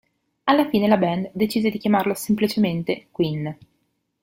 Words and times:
Alla 0.45 0.67
fine 0.67 0.87
la 0.87 0.97
band 0.97 1.29
decise 1.31 1.69
di 1.69 1.77
chiamarlo 1.77 2.15
semplicemente 2.15 3.09
"Queen". 3.11 3.55